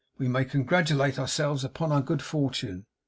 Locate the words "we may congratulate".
0.17-1.19